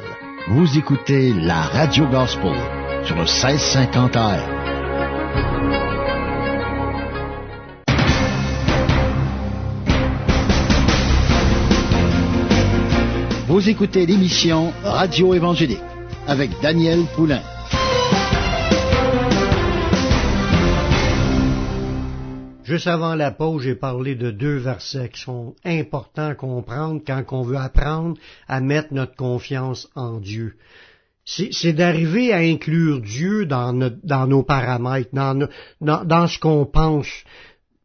Vous 0.47 0.77
écoutez 0.77 1.33
la 1.33 1.61
Radio 1.61 2.05
Gospel 2.07 2.55
sur 3.03 3.15
le 3.15 3.23
1650 3.23 4.15
AM. 4.15 4.39
Vous 13.47 13.69
écoutez 13.69 14.05
l'émission 14.05 14.73
Radio 14.83 15.33
Évangélique 15.33 15.79
avec 16.27 16.51
Daniel 16.61 17.05
Poulain. 17.15 17.41
Juste 22.65 22.87
avant 22.87 23.13
la 23.13 23.29
pause, 23.29 23.61
j'ai 23.61 23.75
parlé 23.75 24.15
de 24.15 24.31
deux 24.31 24.57
versets 24.57 25.09
qui 25.09 25.21
sont 25.21 25.53
importants 25.63 26.29
à 26.29 26.33
comprendre 26.33 26.99
quand 27.05 27.23
on 27.29 27.43
veut 27.43 27.57
apprendre 27.57 28.17
à 28.47 28.59
mettre 28.59 28.91
notre 28.91 29.15
confiance 29.15 29.87
en 29.93 30.19
Dieu. 30.19 30.55
C'est 31.25 31.73
d'arriver 31.73 32.33
à 32.33 32.37
inclure 32.37 33.01
Dieu 33.01 33.45
dans, 33.45 33.71
nos 33.71 34.41
paramètres, 34.41 35.11
dans, 35.13 36.27
ce 36.27 36.39
qu'on 36.39 36.65
pense. 36.65 37.07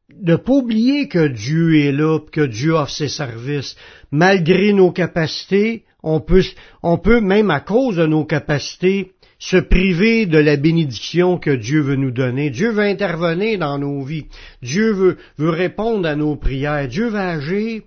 De 0.08 0.36
pas 0.36 0.52
oublier 0.52 1.08
que 1.08 1.28
Dieu 1.28 1.78
est 1.78 1.92
là, 1.92 2.18
que 2.32 2.40
Dieu 2.40 2.72
offre 2.72 2.90
ses 2.90 3.08
services. 3.08 3.76
Malgré 4.10 4.72
nos 4.72 4.92
capacités, 4.92 5.84
on 6.02 6.20
peut 6.20 7.20
même 7.20 7.50
à 7.50 7.60
cause 7.60 7.96
de 7.96 8.06
nos 8.06 8.24
capacités, 8.24 9.12
se 9.40 9.56
priver 9.56 10.26
de 10.26 10.38
la 10.38 10.56
bénédiction 10.56 11.38
que 11.38 11.50
Dieu 11.50 11.80
veut 11.80 11.96
nous 11.96 12.10
donner. 12.10 12.50
Dieu 12.50 12.70
veut 12.70 12.84
intervenir 12.84 13.58
dans 13.58 13.78
nos 13.78 14.02
vies. 14.02 14.26
Dieu 14.62 14.92
veut, 14.92 15.16
veut 15.38 15.48
répondre 15.48 16.06
à 16.06 16.14
nos 16.14 16.36
prières. 16.36 16.86
Dieu 16.86 17.08
veut 17.08 17.18
agir, 17.18 17.80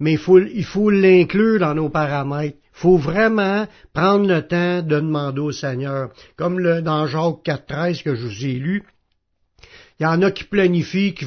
mais 0.00 0.14
il 0.14 0.18
faut, 0.18 0.40
il 0.40 1.00
l'inclure 1.00 1.60
dans 1.60 1.74
nos 1.74 1.88
paramètres. 1.88 2.58
Il 2.58 2.80
faut 2.80 2.96
vraiment 2.98 3.68
prendre 3.94 4.26
le 4.26 4.42
temps 4.42 4.82
de 4.82 4.96
demander 4.96 5.40
au 5.40 5.52
Seigneur. 5.52 6.10
Comme 6.36 6.58
le, 6.58 6.82
dans 6.82 7.06
Jacques 7.06 7.44
4.13 7.44 8.02
que 8.02 8.16
je 8.16 8.26
vous 8.26 8.44
ai 8.44 8.54
lu, 8.54 8.82
il 10.00 10.02
y 10.02 10.06
en 10.06 10.20
a 10.22 10.32
qui 10.32 10.44
planifient 10.44 11.14
qui 11.14 11.24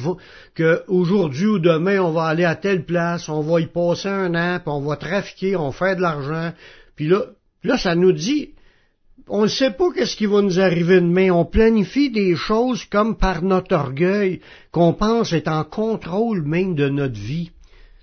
que 0.54 0.84
aujourd'hui 0.88 1.46
ou 1.46 1.58
demain, 1.58 2.00
on 2.00 2.12
va 2.12 2.24
aller 2.24 2.44
à 2.44 2.54
telle 2.54 2.84
place, 2.84 3.30
on 3.30 3.40
va 3.40 3.60
y 3.60 3.66
passer 3.66 4.08
un 4.08 4.34
an, 4.34 4.58
puis 4.58 4.68
on 4.68 4.82
va 4.82 4.96
trafiquer, 4.96 5.56
on 5.56 5.70
va 5.70 5.72
faire 5.72 5.96
de 5.96 6.02
l'argent. 6.02 6.52
Puis 6.96 7.08
là, 7.08 7.22
là, 7.64 7.78
ça 7.78 7.94
nous 7.94 8.12
dit, 8.12 8.50
on 9.30 9.42
ne 9.42 9.48
sait 9.48 9.70
pas 9.70 9.92
qu'est-ce 9.92 10.16
qui 10.16 10.26
va 10.26 10.42
nous 10.42 10.58
arriver 10.58 11.00
demain. 11.00 11.30
On 11.30 11.44
planifie 11.44 12.10
des 12.10 12.34
choses 12.34 12.84
comme 12.84 13.16
par 13.16 13.42
notre 13.42 13.74
orgueil, 13.76 14.40
qu'on 14.72 14.92
pense 14.92 15.32
être 15.32 15.48
en 15.48 15.64
contrôle 15.64 16.42
même 16.42 16.74
de 16.74 16.88
notre 16.88 17.18
vie. 17.18 17.50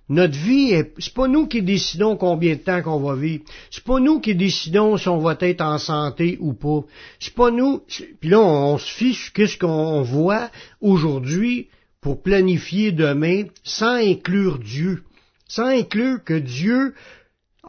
Notre 0.09 0.37
vie, 0.37 0.73
c'est 0.99 1.13
pas 1.13 1.27
nous 1.27 1.47
qui 1.47 1.61
décidons 1.61 2.15
combien 2.15 2.55
de 2.55 2.61
temps 2.61 2.81
qu'on 2.81 3.01
va 3.01 3.15
vivre. 3.15 3.43
C'est 3.69 3.83
pas 3.83 3.99
nous 3.99 4.21
qui 4.21 4.35
décidons 4.35 4.95
si 4.95 5.09
on 5.09 5.19
va 5.19 5.35
être 5.41 5.61
en 5.61 5.77
santé 5.77 6.37
ou 6.39 6.53
pas. 6.53 6.85
C'est 7.19 7.33
pas 7.33 7.51
nous. 7.51 7.81
Puis 8.21 8.29
là, 8.29 8.39
on, 8.39 8.77
se 8.77 8.89
fiche 8.89 9.33
qu'est-ce 9.33 9.57
qu'on 9.57 10.01
voit 10.03 10.49
aujourd'hui 10.79 11.67
pour 11.99 12.21
planifier 12.21 12.93
demain 12.93 13.43
sans 13.63 13.95
inclure 13.95 14.59
Dieu. 14.59 15.03
Sans 15.49 15.67
inclure 15.67 16.23
que 16.23 16.35
Dieu 16.35 16.93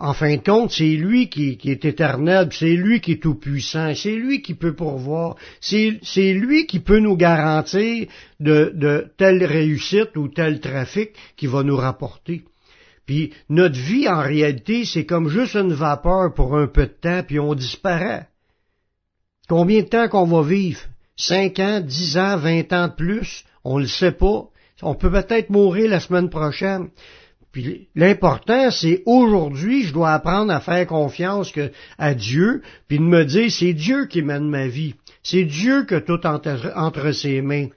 en 0.00 0.14
fin 0.14 0.36
de 0.36 0.42
compte, 0.42 0.70
c'est 0.70 0.96
lui 0.96 1.28
qui, 1.28 1.58
est 1.64 1.84
éternel, 1.84 2.48
c'est 2.52 2.76
lui 2.76 3.00
qui 3.00 3.12
est 3.12 3.22
tout-puissant, 3.22 3.94
c'est 3.94 4.14
lui 4.14 4.42
qui 4.42 4.54
peut 4.54 4.74
pourvoir, 4.74 5.36
c'est 5.60 6.32
lui 6.32 6.66
qui 6.66 6.80
peut 6.80 7.00
nous 7.00 7.16
garantir 7.16 8.06
de, 8.38 8.72
de 8.74 9.06
telle 9.16 9.44
réussite 9.44 10.16
ou 10.16 10.28
tel 10.28 10.60
trafic 10.60 11.10
qui 11.36 11.46
va 11.46 11.62
nous 11.62 11.76
rapporter. 11.76 12.44
Puis 13.06 13.32
notre 13.48 13.78
vie, 13.78 14.08
en 14.08 14.20
réalité, 14.20 14.84
c'est 14.84 15.06
comme 15.06 15.28
juste 15.28 15.56
une 15.56 15.72
vapeur 15.72 16.32
pour 16.34 16.56
un 16.56 16.68
peu 16.68 16.86
de 16.86 16.94
temps, 17.00 17.22
puis 17.26 17.40
on 17.40 17.54
disparaît. 17.54 18.28
Combien 19.48 19.82
de 19.82 19.88
temps 19.88 20.08
qu'on 20.08 20.26
va 20.26 20.42
vivre? 20.42 20.80
Cinq 21.16 21.58
ans, 21.58 21.80
dix 21.80 22.18
ans, 22.18 22.36
vingt 22.36 22.72
ans 22.72 22.88
de 22.88 22.94
plus? 22.94 23.44
On 23.64 23.78
ne 23.78 23.82
le 23.82 23.88
sait 23.88 24.12
pas. 24.12 24.44
On 24.82 24.94
peut 24.94 25.10
peut-être 25.10 25.50
mourir 25.50 25.90
la 25.90 26.00
semaine 26.00 26.30
prochaine. 26.30 26.90
L'important, 27.94 28.70
c'est 28.70 29.02
aujourd'hui, 29.06 29.84
je 29.84 29.92
dois 29.92 30.12
apprendre 30.12 30.52
à 30.52 30.60
faire 30.60 30.86
confiance 30.86 31.52
à 31.98 32.14
Dieu, 32.14 32.62
puis 32.88 32.98
de 32.98 33.02
me 33.02 33.24
dire, 33.24 33.50
c'est 33.50 33.72
Dieu 33.72 34.06
qui 34.06 34.22
mène 34.22 34.48
ma 34.48 34.68
vie. 34.68 34.94
C'est 35.22 35.44
Dieu 35.44 35.84
que 35.84 35.98
tout 35.98 36.26
entre, 36.26 36.72
entre 36.76 37.12
ses 37.12 37.42
mains. 37.42 37.68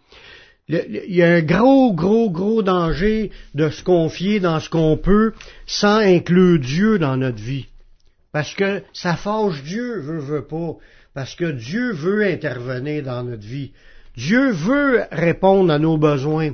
Il 0.67 1.15
y 1.15 1.21
a 1.21 1.33
un 1.33 1.41
gros, 1.41 1.93
gros, 1.93 2.29
gros 2.29 2.63
danger 2.63 3.31
de 3.55 3.69
se 3.69 3.83
confier 3.83 4.39
dans 4.39 4.59
ce 4.59 4.69
qu'on 4.69 4.95
peut 4.95 5.33
sans 5.65 5.97
inclure 5.97 6.59
Dieu 6.59 6.97
dans 6.97 7.17
notre 7.17 7.41
vie. 7.41 7.67
Parce 8.31 8.53
que 8.53 8.81
ça 8.93 9.15
fâche 9.17 9.61
Dieu, 9.63 9.99
veut, 9.99 10.19
veut 10.19 10.45
pas. 10.45 10.75
Parce 11.13 11.35
que 11.35 11.51
Dieu 11.51 11.91
veut 11.91 12.23
intervenir 12.25 13.03
dans 13.03 13.23
notre 13.23 13.43
vie. 13.43 13.71
Dieu 14.15 14.51
veut 14.51 15.03
répondre 15.11 15.73
à 15.73 15.79
nos 15.79 15.97
besoins. 15.97 16.51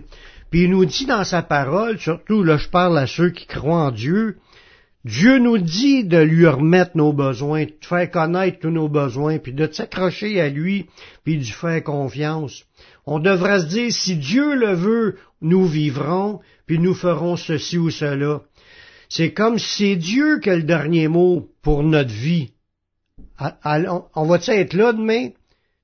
Puis 0.49 0.63
il 0.63 0.71
nous 0.71 0.85
dit 0.85 1.05
dans 1.05 1.23
sa 1.23 1.41
parole, 1.41 1.99
surtout 1.99 2.43
là 2.43 2.57
je 2.57 2.69
parle 2.69 2.97
à 2.97 3.07
ceux 3.07 3.29
qui 3.31 3.45
croient 3.45 3.87
en 3.87 3.91
Dieu, 3.91 4.37
Dieu 5.07 5.39
nous 5.39 5.57
dit 5.57 6.03
de 6.03 6.17
lui 6.17 6.45
remettre 6.47 6.97
nos 6.97 7.13
besoins, 7.13 7.63
de 7.65 7.73
faire 7.81 8.11
connaître 8.11 8.59
tous 8.59 8.71
nos 8.71 8.89
besoins, 8.89 9.37
puis 9.37 9.53
de 9.53 9.71
s'accrocher 9.71 10.41
à 10.41 10.49
lui, 10.49 10.87
puis 11.23 11.37
de 11.37 11.43
lui 11.43 11.51
faire 11.51 11.81
confiance. 11.83 12.65
On 13.05 13.19
devrait 13.19 13.61
se 13.61 13.67
dire, 13.67 13.93
si 13.93 14.17
Dieu 14.17 14.55
le 14.55 14.73
veut, 14.73 15.17
nous 15.41 15.65
vivrons, 15.65 16.41
puis 16.65 16.77
nous 16.77 16.93
ferons 16.93 17.37
ceci 17.37 17.77
ou 17.77 17.89
cela. 17.89 18.41
C'est 19.07 19.31
comme 19.31 19.57
si 19.57 19.77
c'est 19.77 19.95
Dieu 19.95 20.39
qui 20.39 20.49
a 20.49 20.57
le 20.57 20.63
dernier 20.63 21.07
mot 21.07 21.47
pour 21.61 21.83
notre 21.83 22.11
vie. 22.11 22.51
On 23.39 24.25
va 24.25 24.39
être 24.45 24.73
là 24.73 24.91
demain? 24.91 25.29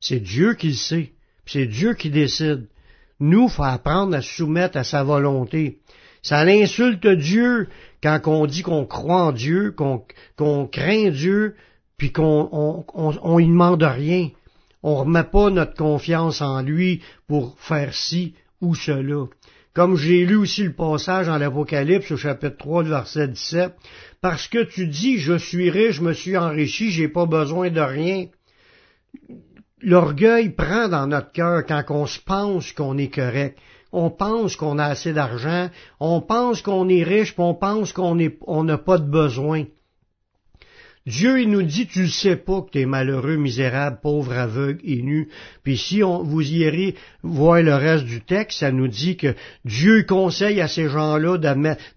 C'est 0.01 0.20
Dieu 0.20 0.55
qui 0.55 0.67
le 0.67 0.74
sait. 0.74 1.13
C'est 1.46 1.67
Dieu 1.67 1.93
qui 1.93 2.10
décide. 2.10 2.67
Nous, 3.25 3.48
faut 3.48 3.63
apprendre 3.63 4.18
à 4.18 4.22
soumettre 4.22 4.75
à 4.75 4.84
sa 4.84 5.01
volonté. 5.01 5.80
Ça 6.22 6.44
l'insulte 6.44 7.08
Dieu 7.08 7.70
quand 8.01 8.20
on 8.25 8.46
dit 8.46 8.63
qu'on 8.63 8.86
croit 8.86 9.24
en 9.24 9.32
Dieu, 9.32 9.74
qu'on 9.74 10.68
craint 10.68 11.10
Dieu, 11.10 11.56
puis 11.96 12.12
qu'on 12.12 12.50
on, 12.51 12.86
on, 12.94 13.39
y 13.39 13.48
demande 13.48 13.82
rien. 13.82 14.27
On 14.84 14.96
remet 14.96 15.24
pas 15.24 15.50
notre 15.51 15.74
confiance 15.74 16.42
en 16.42 16.62
lui 16.62 17.01
pour 17.30 17.56
faire 17.60 17.94
ci 17.94 18.36
ou 18.59 18.75
cela. 18.75 19.27
Comme 19.74 19.96
j'ai 19.96 20.25
lu 20.25 20.36
aussi 20.36 20.64
le 20.64 20.74
passage 20.74 21.27
dans 21.27 21.38
l'Apocalypse 21.38 22.12
au 22.12 22.18
chapitre 22.18 22.57
3 22.57 22.83
verset 22.83 23.29
17, 23.29 23.74
parce 24.20 24.50
que 24.50 24.66
tu 24.66 24.86
dis, 24.86 25.18
je 25.18 25.38
suis 25.38 25.70
riche, 25.70 25.96
je 25.96 26.01
me 26.01 26.12
suis 26.12 26.36
enrichi, 26.36 26.92
j'ai 26.92 27.07
pas 27.07 27.25
besoin 27.25 27.70
de 27.70 27.79
rien 27.79 28.25
l'orgueil 29.83 30.50
prend 30.50 30.87
dans 30.87 31.07
notre 31.07 31.31
cœur 31.31 31.65
quand 31.65 31.83
on 31.89 32.05
se 32.05 32.19
pense 32.19 32.72
qu'on 32.72 32.98
est 32.98 33.13
correct. 33.13 33.57
On 33.91 34.09
pense 34.09 34.55
qu'on 34.55 34.79
a 34.79 34.85
assez 34.85 35.13
d'argent, 35.13 35.69
on 36.00 36.19
pense 36.19 36.63
qu'on 36.63 36.89
est 36.89 37.03
riche, 37.03 37.33
puis 37.33 37.43
on 37.43 37.53
pense 37.53 37.93
qu'on 37.93 38.15
n'a 38.15 38.77
pas 38.77 38.98
de 38.98 39.07
besoin. 39.07 39.65
Dieu, 41.05 41.41
il 41.41 41.50
nous 41.50 41.63
dit, 41.63 41.85
tu 41.85 42.03
ne 42.03 42.07
sais 42.07 42.37
pas 42.37 42.61
que 42.61 42.72
tu 42.72 42.79
es 42.79 42.85
malheureux, 42.85 43.35
misérable, 43.35 44.00
pauvre, 44.01 44.31
aveugle 44.31 44.79
et 44.85 45.01
nu. 45.01 45.27
Puis 45.61 45.77
si 45.77 46.01
on, 46.01 46.24
vous 46.24 46.50
irez 46.50 46.96
voir 47.24 47.61
le 47.61 47.75
reste 47.75 48.05
du 48.05 48.22
texte, 48.22 48.59
ça 48.59 48.72
nous 48.72 48.87
dit 48.87 49.17
que 49.17 49.35
Dieu 49.65 50.03
conseille 50.07 50.61
à 50.61 50.69
ces 50.69 50.87
gens-là 50.87 51.37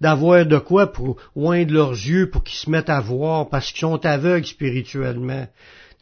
d'avoir 0.00 0.44
de 0.44 0.58
quoi 0.58 0.92
pour 0.92 1.18
oindre 1.36 1.72
leurs 1.72 1.92
yeux 1.92 2.30
pour 2.30 2.42
qu'ils 2.42 2.58
se 2.58 2.68
mettent 2.68 2.90
à 2.90 3.00
voir 3.00 3.48
parce 3.48 3.70
qu'ils 3.70 3.82
sont 3.82 4.04
aveugles 4.04 4.44
spirituellement. 4.44 5.46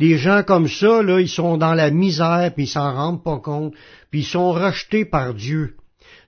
Des 0.01 0.19
gens 0.19 0.43
comme 0.43 0.69
ça, 0.69 1.03
là, 1.03 1.21
ils 1.21 1.29
sont 1.29 1.57
dans 1.57 1.75
la 1.75 1.91
misère, 1.91 2.51
puis 2.55 2.65
ils 2.65 2.69
s'en 2.69 2.93
rendent 2.93 3.23
pas 3.23 3.39
compte, 3.39 3.75
puis 4.11 4.21
ils 4.21 4.27
sont 4.27 4.53
rejetés 4.53 5.05
par 5.05 5.35
Dieu. 5.35 5.77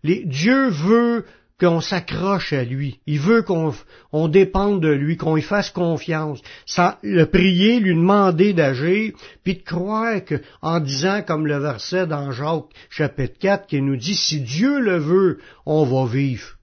Dieu 0.05 0.69
veut 0.69 1.25
qu'on 1.59 1.81
s'accroche 1.81 2.53
à 2.53 2.65
lui. 2.65 3.01
Il 3.07 3.19
veut 3.19 3.43
qu'on 3.43 3.73
on 4.13 4.29
dépende 4.29 4.83
de 4.83 4.89
lui, 4.89 5.17
qu'on 5.17 5.35
lui 5.35 5.43
fasse 5.43 5.71
confiance. 5.71 6.41
Ça, 6.67 6.99
le 7.03 7.25
prier, 7.25 7.81
lui 7.81 7.95
demander 7.95 8.53
d'agir, 8.53 9.15
puis 9.43 9.55
de 9.55 9.63
croire 9.63 10.23
que, 10.25 10.41
en 10.61 10.81
disant 10.81 11.23
comme 11.23 11.47
le 11.47 11.59
verset 11.59 12.07
dans 12.07 12.31
Jacques 12.31 12.71
chapitre 12.91 13.39
4 13.39 13.67
qui 13.67 13.81
nous 13.81 13.97
dit, 13.97 14.15
si 14.15 14.41
Dieu 14.41 14.79
le 14.81 14.99
veut, 14.99 15.39
on 15.65 15.85
va 15.85 16.07
vivre. 16.07 16.57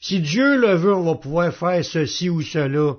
Si 0.00 0.20
Dieu 0.20 0.60
le 0.60 0.74
veut, 0.74 0.94
on 0.94 1.04
va 1.04 1.14
pouvoir 1.14 1.52
faire 1.52 1.84
ceci 1.84 2.28
ou 2.28 2.42
cela 2.42 2.94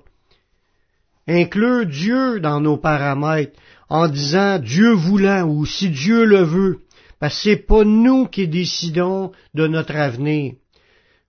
inclure 1.30 1.86
Dieu 1.86 2.39
dans 2.39 2.60
nos 2.60 2.78
paramètres 2.78 3.58
en 3.89 4.08
disant 4.08 4.60
Dieu 4.60 4.92
voulant 4.94 5.48
ou 5.48 5.65
si 5.65 5.89
Dieu 5.89 6.26
le 6.26 6.44
veut, 6.44 6.80
parce 7.20 7.36
que 7.36 7.42
c'est 7.42 7.65
pas 7.68 7.84
nous 7.84 8.28
qui 8.28 8.48
décidons 8.48 9.32
de 9.54 9.68
notre 9.68 9.96
avenir. 9.96 10.54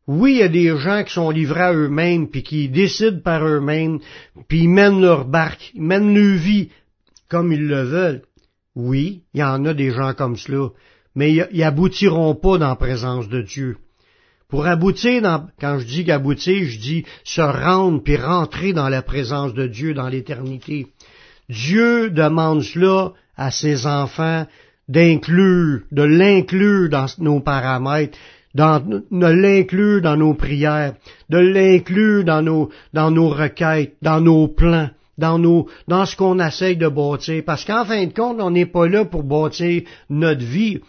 Oui, 0.07 0.33
il 0.33 0.39
y 0.39 0.43
a 0.43 0.49
des 0.49 0.77
gens 0.77 1.05
qui 1.05 1.13
sont 1.13 1.31
livrés 1.31 1.61
à 1.61 1.73
eux-mêmes, 1.73 2.29
puis 2.29 2.43
qui 2.43 2.69
décident 2.69 3.21
par 3.21 3.47
eux-mêmes, 3.47 4.01
puis 4.49 4.63
ils 4.63 4.69
mènent 4.69 5.01
leur 5.01 5.25
barque, 5.25 5.71
ils 5.75 5.83
mènent 5.83 6.15
leur 6.15 6.37
vie 6.37 6.71
comme 7.29 7.53
ils 7.53 7.67
le 7.67 7.83
veulent. 7.83 8.23
Oui, 8.75 9.23
il 9.35 9.41
y 9.41 9.45
en 9.45 9.65
a 9.67 9.75
des 9.75 9.91
gens 9.91 10.15
comme 10.15 10.37
cela, 10.37 10.71
mais 11.15 11.33
ils 11.33 11.63
aboutiront 11.63 12.35
pas 12.35 12.59
dans 12.59 12.69
la 12.69 12.77
présence 12.77 13.29
de 13.29 13.43
Dieu. 13.43 13.77
Pour 14.51 14.67
aboutir, 14.67 15.23
dans, 15.23 15.47
quand 15.61 15.79
je 15.79 15.87
dis 15.87 16.05
qu'aboutir, 16.05 16.65
je 16.65 16.79
dis 16.79 17.05
se 17.25 17.41
rendre 17.41 18.03
puis 18.03 18.17
rentrer 18.17 18.73
dans 18.73 18.89
la 18.89 19.01
présence 19.01 19.55
de 19.55 19.67
Dieu 19.67 19.95
dans 19.95 20.09
l'éternité. 20.09 20.89
Dieu 21.49 22.11
demande 22.11 22.63
cela 22.63 23.13
à 23.37 23.51
ses 23.51 23.87
enfants 23.87 24.47
d'inclure, 24.89 25.83
de 25.93 26.03
l'inclure 26.03 26.89
dans 26.89 27.07
nos 27.19 27.41
paramètres, 27.41 28.19
de 28.55 29.27
l'inclure 29.27 30.03
dans 30.03 30.17
nos 30.17 30.35
prières, 30.35 30.95
de 31.29 31.39
l'inclure 31.39 32.25
dans 32.25 32.43
nos, 32.43 32.71
dans 32.93 33.13
nos 33.13 33.29
requêtes, 33.29 33.95
dans 34.03 34.21
nos 34.21 34.49
plans, 34.49 34.91
dans 35.17 35.39
nos, 35.39 35.69
dans 35.87 36.07
ce 36.07 36.17
qu'on 36.17 36.41
essaye 36.41 36.77
de 36.77 36.89
bâtir. 36.89 37.45
Parce 37.47 37.65
qu'en 37.65 37.85
fin 37.85 38.05
de 38.05 38.13
compte, 38.13 38.41
on 38.41 38.51
n'est 38.51 38.67
pas 38.67 38.89
là 38.89 39.05
pour 39.05 39.23
bâtir 39.23 39.83
notre 40.09 40.45
vie, 40.45 40.81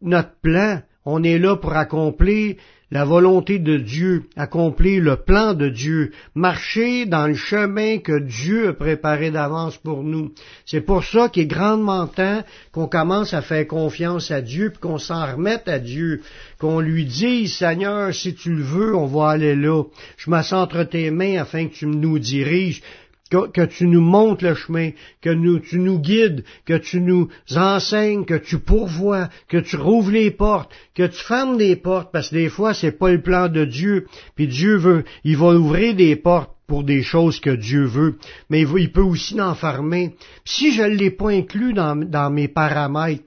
notre 0.00 0.36
plan. 0.40 0.82
On 1.04 1.24
est 1.24 1.38
là 1.38 1.56
pour 1.56 1.72
accomplir 1.72 2.54
la 2.92 3.06
volonté 3.06 3.58
de 3.58 3.78
Dieu, 3.78 4.24
accomplir 4.36 5.02
le 5.02 5.16
plan 5.16 5.54
de 5.54 5.70
Dieu, 5.70 6.12
marcher 6.34 7.06
dans 7.06 7.26
le 7.26 7.34
chemin 7.34 7.96
que 7.96 8.18
Dieu 8.18 8.68
a 8.68 8.72
préparé 8.74 9.30
d'avance 9.30 9.78
pour 9.78 10.02
nous. 10.02 10.32
C'est 10.66 10.82
pour 10.82 11.02
ça 11.02 11.30
qu'il 11.30 11.44
est 11.44 11.46
grandement 11.46 12.06
temps 12.06 12.42
qu'on 12.70 12.86
commence 12.86 13.32
à 13.32 13.40
faire 13.40 13.66
confiance 13.66 14.30
à 14.30 14.42
Dieu, 14.42 14.68
puis 14.68 14.80
qu'on 14.80 14.98
s'en 14.98 15.24
remette 15.24 15.68
à 15.68 15.78
Dieu, 15.78 16.20
qu'on 16.58 16.80
lui 16.80 17.06
dise, 17.06 17.54
Seigneur, 17.54 18.12
si 18.12 18.34
tu 18.34 18.54
le 18.54 18.62
veux, 18.62 18.94
on 18.94 19.06
va 19.06 19.30
aller 19.30 19.56
là. 19.56 19.84
Je 20.18 20.28
m'assens 20.28 20.60
entre 20.60 20.84
tes 20.84 21.10
mains 21.10 21.40
afin 21.40 21.68
que 21.68 21.72
tu 21.72 21.86
nous 21.86 22.18
diriges 22.18 22.82
que, 23.32 23.64
tu 23.64 23.86
nous 23.86 24.00
montres 24.00 24.44
le 24.44 24.54
chemin, 24.54 24.90
que 25.20 25.30
nous, 25.30 25.58
tu 25.58 25.78
nous 25.78 25.98
guides, 25.98 26.44
que 26.66 26.74
tu 26.74 27.00
nous 27.00 27.28
enseignes, 27.54 28.24
que 28.24 28.34
tu 28.34 28.58
pourvois, 28.58 29.28
que 29.48 29.56
tu 29.56 29.76
rouvres 29.76 30.10
les 30.10 30.30
portes, 30.30 30.70
que 30.94 31.06
tu 31.06 31.18
fermes 31.24 31.58
les 31.58 31.76
portes, 31.76 32.12
parce 32.12 32.28
que 32.28 32.36
des 32.36 32.48
fois, 32.48 32.74
c'est 32.74 32.98
pas 32.98 33.10
le 33.10 33.22
plan 33.22 33.48
de 33.48 33.64
Dieu, 33.64 34.06
puis 34.36 34.46
Dieu 34.46 34.76
veut, 34.76 35.04
il 35.24 35.36
va 35.36 35.54
ouvrir 35.54 35.94
des 35.94 36.16
portes 36.16 36.50
pour 36.66 36.84
des 36.84 37.02
choses 37.02 37.40
que 37.40 37.50
Dieu 37.50 37.84
veut, 37.84 38.16
mais 38.48 38.62
il, 38.62 38.92
peut 38.92 39.02
aussi 39.02 39.40
en 39.40 39.54
fermer. 39.54 40.14
si 40.44 40.72
je 40.72 40.82
ne 40.82 40.94
l'ai 40.94 41.10
pas 41.10 41.30
inclus 41.30 41.72
dans, 41.72 42.30
mes 42.30 42.48
paramètres, 42.48 43.24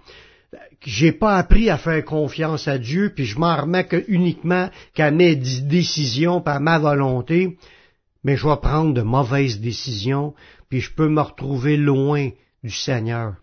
j'ai 0.83 1.11
pas 1.11 1.37
appris 1.37 1.69
à 1.69 1.77
faire 1.77 2.05
confiance 2.05 2.67
à 2.67 2.77
Dieu, 2.77 3.11
puis 3.15 3.25
je 3.25 3.39
m'en 3.39 3.55
remets 3.55 3.85
que 3.85 4.03
uniquement 4.07 4.69
qu'à 4.93 5.09
mes 5.09 5.35
décisions, 5.35 6.41
par 6.41 6.61
ma 6.61 6.77
volonté, 6.77 7.57
mais 8.25 8.37
je 8.37 8.47
vais 8.47 8.57
prendre 8.57 8.91
de 8.91 9.03
mauvaises 9.03 9.61
décisions, 9.61 10.33
puis 10.67 10.81
je 10.81 10.91
peux 10.91 11.07
me 11.07 11.21
retrouver 11.21 11.77
loin 11.77 12.31
du 12.63 12.71
Seigneur. 12.71 13.35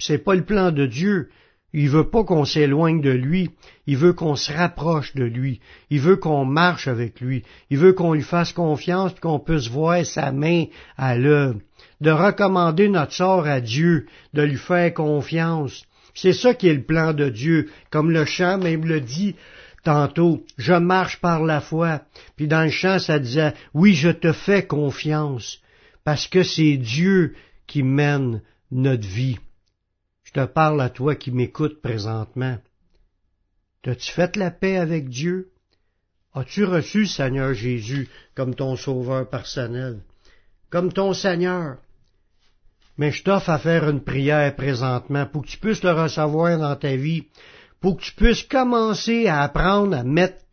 C'est 0.00 0.18
pas 0.18 0.34
le 0.34 0.44
plan 0.44 0.72
de 0.72 0.84
Dieu. 0.84 1.30
Il 1.72 1.88
veut 1.90 2.10
pas 2.10 2.24
qu'on 2.24 2.44
s'éloigne 2.44 3.00
de 3.00 3.10
lui. 3.10 3.50
Il 3.86 3.96
veut 3.96 4.14
qu'on 4.14 4.34
se 4.34 4.52
rapproche 4.52 5.14
de 5.14 5.22
lui. 5.22 5.60
Il 5.90 6.00
veut 6.00 6.16
qu'on 6.16 6.44
marche 6.44 6.88
avec 6.88 7.20
lui. 7.20 7.44
Il 7.70 7.78
veut 7.78 7.92
qu'on 7.92 8.14
lui 8.14 8.22
fasse 8.22 8.52
confiance 8.52 9.14
qu'on 9.20 9.38
puisse 9.38 9.68
voir 9.68 10.04
sa 10.04 10.32
main 10.32 10.64
à 10.96 11.16
l'œuvre. 11.16 11.60
De 12.00 12.10
recommander 12.10 12.88
notre 12.88 13.12
sort 13.12 13.46
à 13.46 13.60
Dieu, 13.60 14.06
de 14.34 14.42
lui 14.42 14.56
faire 14.56 14.92
confiance. 14.92 15.84
C'est 16.14 16.32
ça 16.32 16.52
qui 16.52 16.66
est 16.66 16.74
le 16.74 16.82
plan 16.82 17.12
de 17.12 17.28
Dieu. 17.28 17.70
Comme 17.90 18.10
le 18.10 18.24
chant 18.24 18.58
même 18.58 18.86
le 18.86 19.00
dit, 19.00 19.36
tantôt, 19.86 20.44
je 20.58 20.72
marche 20.72 21.20
par 21.20 21.44
la 21.44 21.60
foi. 21.60 22.02
Puis 22.34 22.48
dans 22.48 22.64
le 22.64 22.70
chant, 22.70 22.98
ça 22.98 23.20
disait, 23.20 23.54
oui, 23.72 23.94
je 23.94 24.08
te 24.08 24.32
fais 24.32 24.66
confiance, 24.66 25.60
parce 26.02 26.26
que 26.26 26.42
c'est 26.42 26.76
Dieu 26.76 27.36
qui 27.68 27.84
mène 27.84 28.42
notre 28.72 29.06
vie. 29.06 29.38
Je 30.24 30.32
te 30.32 30.44
parle 30.44 30.80
à 30.80 30.90
toi 30.90 31.14
qui 31.14 31.30
m'écoutes 31.30 31.80
présentement. 31.80 32.58
T'as-tu 33.82 34.10
fait 34.10 34.34
la 34.34 34.50
paix 34.50 34.76
avec 34.76 35.08
Dieu? 35.08 35.52
As-tu 36.34 36.64
reçu 36.64 37.06
Seigneur 37.06 37.54
Jésus 37.54 38.08
comme 38.34 38.56
ton 38.56 38.74
sauveur 38.74 39.30
personnel, 39.30 40.00
comme 40.68 40.92
ton 40.92 41.12
Seigneur? 41.12 41.76
Mais 42.98 43.12
je 43.12 43.22
t'offre 43.22 43.50
à 43.50 43.58
faire 43.60 43.88
une 43.88 44.02
prière 44.02 44.56
présentement 44.56 45.26
pour 45.26 45.42
que 45.42 45.48
tu 45.48 45.58
puisses 45.58 45.84
le 45.84 45.92
recevoir 45.92 46.58
dans 46.58 46.74
ta 46.74 46.96
vie, 46.96 47.26
pour 47.80 47.96
que 47.96 48.02
tu 48.02 48.12
puisses 48.12 48.42
commencer 48.42 49.26
à 49.26 49.42
apprendre 49.42 49.96
à 49.96 50.02
mettre 50.02 50.46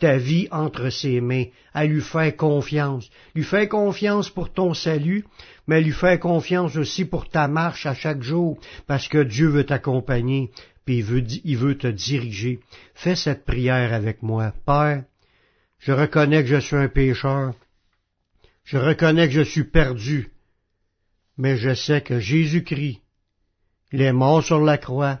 ta 0.00 0.16
vie 0.16 0.48
entre 0.50 0.90
ses 0.90 1.20
mains, 1.20 1.44
à 1.74 1.84
lui 1.84 2.00
faire 2.00 2.34
confiance. 2.34 3.08
Lui 3.34 3.44
faire 3.44 3.68
confiance 3.68 4.30
pour 4.30 4.52
ton 4.52 4.74
salut, 4.74 5.24
mais 5.66 5.82
lui 5.82 5.92
faire 5.92 6.18
confiance 6.18 6.74
aussi 6.76 7.04
pour 7.04 7.28
ta 7.28 7.46
marche 7.46 7.86
à 7.86 7.94
chaque 7.94 8.22
jour, 8.22 8.58
parce 8.86 9.08
que 9.08 9.22
Dieu 9.22 9.48
veut 9.48 9.66
t'accompagner, 9.66 10.50
puis 10.84 10.98
il 10.98 11.04
veut, 11.04 11.24
il 11.44 11.56
veut 11.56 11.76
te 11.76 11.86
diriger. 11.86 12.60
Fais 12.94 13.14
cette 13.14 13.44
prière 13.44 13.92
avec 13.92 14.22
moi. 14.22 14.52
Père, 14.66 15.04
je 15.78 15.92
reconnais 15.92 16.42
que 16.42 16.48
je 16.48 16.60
suis 16.60 16.76
un 16.76 16.88
pécheur. 16.88 17.54
Je 18.64 18.78
reconnais 18.78 19.28
que 19.28 19.34
je 19.34 19.42
suis 19.42 19.64
perdu. 19.64 20.30
Mais 21.36 21.56
je 21.56 21.74
sais 21.74 22.00
que 22.00 22.20
Jésus-Christ, 22.20 23.00
il 23.92 24.02
est 24.02 24.12
mort 24.12 24.42
sur 24.42 24.60
la 24.60 24.78
croix, 24.78 25.20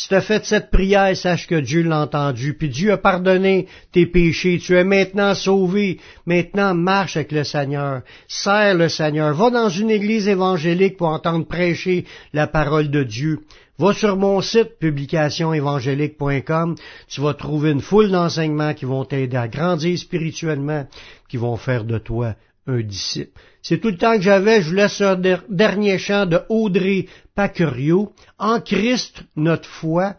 Si 0.00 0.08
tu 0.08 0.14
as 0.14 0.22
fait 0.22 0.42
cette 0.46 0.70
prière, 0.70 1.14
sache 1.14 1.46
que 1.46 1.60
Dieu 1.60 1.82
l'a 1.82 2.00
entendu, 2.00 2.54
puis 2.54 2.70
Dieu 2.70 2.90
a 2.90 2.96
pardonné 2.96 3.66
tes 3.92 4.06
péchés. 4.06 4.58
Tu 4.58 4.74
es 4.74 4.82
maintenant 4.82 5.34
sauvé. 5.34 5.98
Maintenant, 6.24 6.72
marche 6.72 7.18
avec 7.18 7.32
le 7.32 7.44
Seigneur. 7.44 8.00
Sers 8.26 8.76
le 8.76 8.88
Seigneur. 8.88 9.34
Va 9.34 9.50
dans 9.50 9.68
une 9.68 9.90
église 9.90 10.26
évangélique 10.26 10.96
pour 10.96 11.08
entendre 11.08 11.46
prêcher 11.46 12.06
la 12.32 12.46
parole 12.46 12.88
de 12.88 13.02
Dieu. 13.02 13.40
Va 13.78 13.92
sur 13.92 14.16
mon 14.16 14.40
site 14.40 14.78
publicationévangélique.com. 14.78 16.76
Tu 17.06 17.20
vas 17.20 17.34
trouver 17.34 17.72
une 17.72 17.82
foule 17.82 18.10
d'enseignements 18.10 18.72
qui 18.72 18.86
vont 18.86 19.04
t'aider 19.04 19.36
à 19.36 19.48
grandir 19.48 19.98
spirituellement, 19.98 20.86
qui 21.28 21.36
vont 21.36 21.58
faire 21.58 21.84
de 21.84 21.98
toi 21.98 22.36
disciple. 22.82 23.38
C'est 23.62 23.78
tout 23.78 23.88
le 23.88 23.96
temps 23.96 24.16
que 24.16 24.22
j'avais. 24.22 24.62
Je 24.62 24.68
vous 24.68 24.74
laisse 24.74 25.00
un 25.00 25.20
dernier 25.48 25.98
chant 25.98 26.26
de 26.26 26.40
Audrey 26.48 27.06
Pacurio. 27.34 28.12
En 28.38 28.60
Christ, 28.60 29.22
notre 29.36 29.68
foi. 29.68 30.16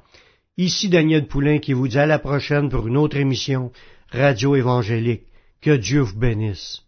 Ici 0.58 0.90
Daniel 0.90 1.28
Poulain 1.28 1.60
qui 1.60 1.74
vous 1.74 1.88
dit 1.88 1.98
à 1.98 2.06
la 2.06 2.20
prochaine 2.20 2.70
pour 2.70 2.88
une 2.88 2.98
autre 2.98 3.18
émission 3.18 3.72
Radio 4.12 4.56
Évangélique. 4.56 5.24
Que 5.62 5.76
Dieu 5.78 6.02
vous 6.02 6.18
bénisse. 6.18 6.82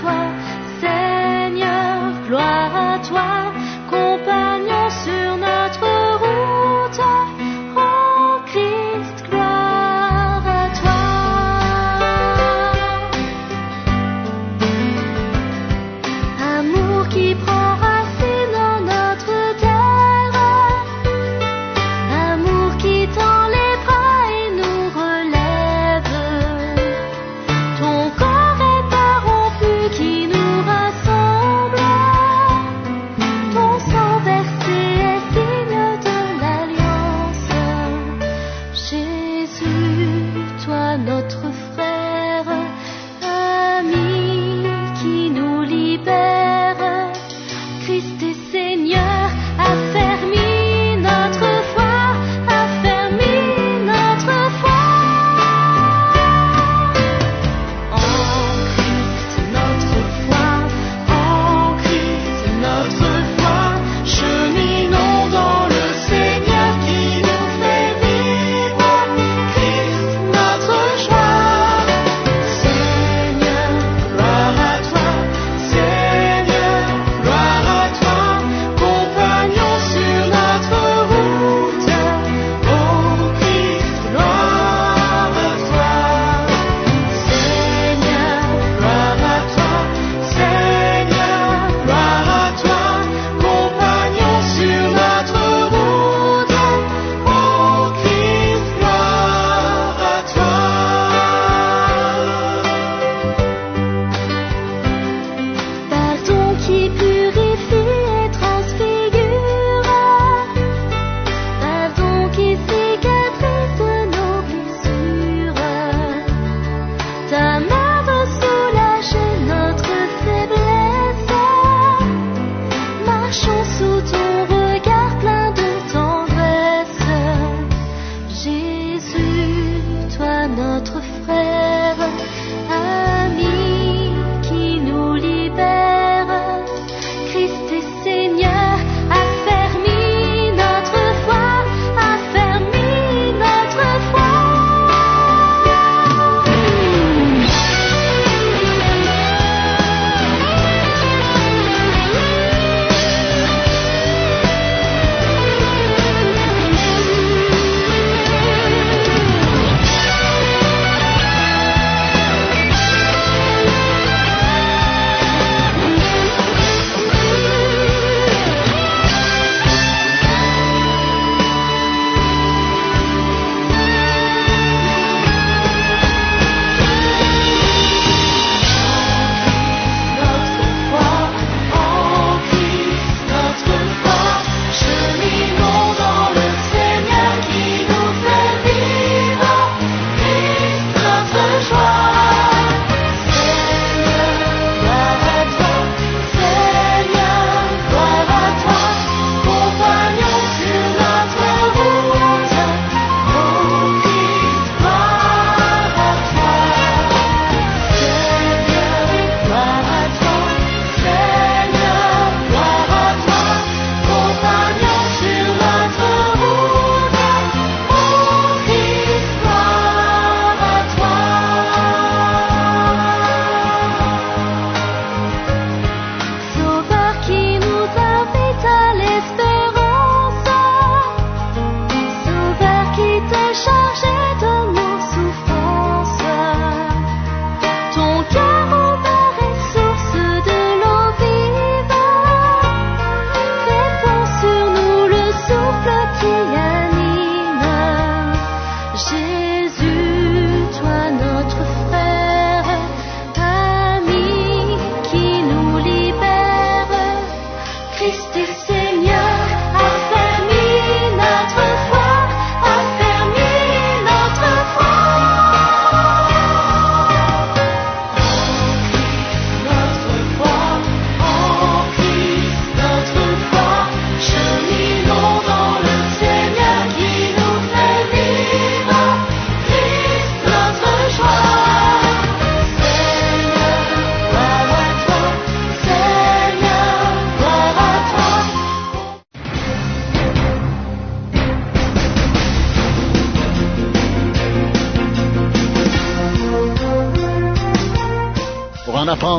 toi. 0.00 0.25